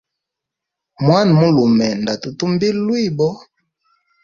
[1.05, 3.29] Mwana mulume nda tutumbila lwibo.